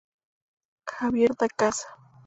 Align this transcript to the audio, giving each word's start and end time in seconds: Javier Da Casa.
Javier 0.87 1.29
Da 1.37 1.47
Casa. 1.47 1.89